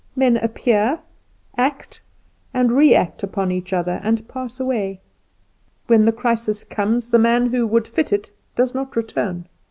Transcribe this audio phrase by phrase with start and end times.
[0.15, 0.97] Men appear,
[1.59, 2.01] act
[2.55, 4.99] and re act upon each other, and pass away.
[5.85, 9.45] When the crisis comes the man who would fit it does not return.